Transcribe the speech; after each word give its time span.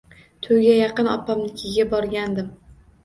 Toʻyga 0.45 0.71
yaqin 0.77 1.09
opamnikiga 1.17 1.87
borgandim. 1.93 2.49